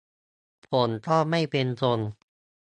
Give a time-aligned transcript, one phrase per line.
[0.67, 1.99] ผมก็ไม่เป็นทรง